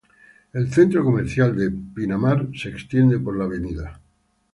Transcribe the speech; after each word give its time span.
El 0.53 0.63
centro 0.73 1.03
comercial 1.03 1.55
de 1.55 1.69
Pinamar 1.69 2.47
se 2.55 2.69
extiende 2.69 3.19
por 3.19 3.37
la 3.37 3.45
Av. 3.45 3.93